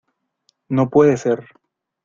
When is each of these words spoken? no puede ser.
no 0.69 0.89
puede 0.89 1.15
ser. 1.15 1.45